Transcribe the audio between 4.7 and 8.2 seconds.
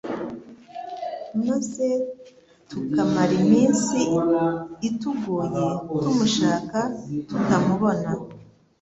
itugoye tumushaka tutamubona